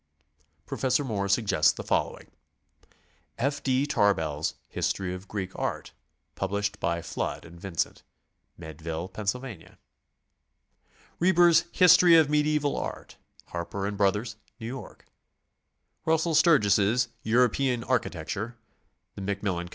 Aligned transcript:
Professor 0.65 1.03
Moore 1.03 1.29
suggests 1.29 1.71
the 1.71 1.83
following: 1.83 2.31
F. 3.37 3.61
D. 3.61 3.85
Tarbell's 3.85 4.55
"History 4.67 5.13
of 5.13 5.27
Greek 5.27 5.51
Art," 5.53 5.91
published 6.33 6.79
by 6.79 7.03
Flood 7.03 7.45
& 7.45 7.45
Vincent, 7.61 8.01
Meadville, 8.57 9.07
Penn.; 9.09 9.77
Reber's 11.19 11.65
"History 11.71 12.15
of 12.15 12.31
Mediaeval 12.31 12.75
Art," 12.75 13.17
Har 13.49 13.63
per 13.63 13.91
& 13.91 13.91
Bros., 13.91 14.37
New 14.59 14.65
York; 14.65 15.05
Russell 16.03 16.33
Sturgis' 16.33 17.09
"European 17.21 17.83
Archi 17.83 18.09
tecture," 18.09 18.55
the 19.13 19.21
Macmillan 19.21 19.67
Co. 19.67 19.69